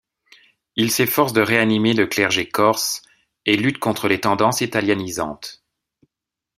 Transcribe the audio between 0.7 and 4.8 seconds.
Il s'efforce de réanimer le clergé corse et lutte contre les tendances